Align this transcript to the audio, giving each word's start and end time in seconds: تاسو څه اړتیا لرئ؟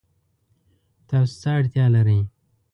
تاسو 1.07 1.33
څه 1.41 1.49
اړتیا 1.57 1.85
لرئ؟ 1.95 2.19